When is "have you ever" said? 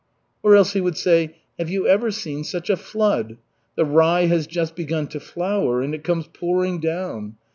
1.59-2.09